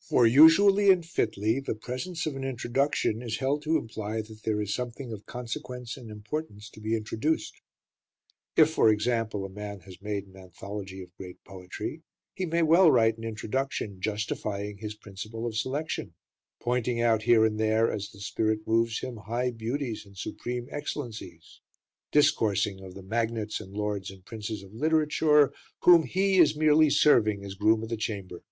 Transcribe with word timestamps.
For, 0.00 0.26
usually 0.26 0.90
and 0.90 1.06
fitly, 1.06 1.60
the 1.60 1.76
presence 1.76 2.26
of 2.26 2.34
an 2.34 2.42
introduction 2.42 3.22
is 3.22 3.36
held 3.38 3.62
to 3.62 3.76
imply 3.78 4.20
that 4.20 4.42
there 4.42 4.60
is 4.60 4.74
something 4.74 5.12
of 5.12 5.26
consequence 5.26 5.96
and 5.96 6.10
importance 6.10 6.68
to 6.70 6.80
be 6.80 6.96
introduced. 6.96 7.60
If, 8.56 8.70
for 8.70 8.90
example, 8.90 9.44
a 9.44 9.48
man 9.48 9.78
has 9.82 10.02
made 10.02 10.26
an 10.26 10.36
anthology 10.36 11.00
of 11.04 11.14
great 11.16 11.44
poetry, 11.44 12.02
he 12.34 12.46
may 12.46 12.62
well 12.64 12.90
write 12.90 13.16
an 13.16 13.22
introduction 13.22 14.00
justifying 14.00 14.78
his 14.78 14.96
principle 14.96 15.46
of 15.46 15.56
selection, 15.56 16.14
pointing 16.60 17.00
out 17.00 17.22
here 17.22 17.44
and 17.44 17.56
there, 17.56 17.92
as 17.92 18.10
the 18.10 18.18
spirit 18.18 18.66
moves 18.66 18.98
him, 18.98 19.18
high 19.18 19.52
beauties 19.52 20.04
and 20.04 20.18
supreme 20.18 20.66
excellencies, 20.72 21.60
discoursing 22.10 22.80
of 22.80 22.94
the 22.96 23.04
magnates 23.04 23.60
and 23.60 23.72
lords 23.72 24.10
and 24.10 24.24
princes 24.24 24.64
of 24.64 24.74
literature, 24.74 25.54
whom 25.82 26.02
he 26.02 26.38
is 26.40 26.56
merely 26.56 26.90
serving 26.90 27.44
as 27.44 27.54
groom 27.54 27.84
of 27.84 27.88
the 27.88 27.96
chamber. 27.96 28.42